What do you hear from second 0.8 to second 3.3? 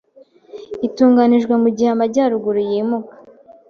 itunganijwe mugihe amajyaruguru yimuka